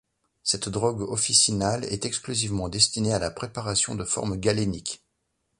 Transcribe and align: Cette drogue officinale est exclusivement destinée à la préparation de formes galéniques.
Cette 0.41 0.67
drogue 0.67 1.01
officinale 1.01 1.83
est 1.83 2.05
exclusivement 2.05 2.69
destinée 2.69 3.13
à 3.13 3.19
la 3.19 3.29
préparation 3.29 3.93
de 3.93 4.03
formes 4.03 4.35
galéniques. 4.37 5.05